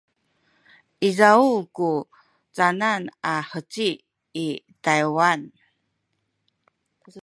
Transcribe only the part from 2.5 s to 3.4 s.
canan a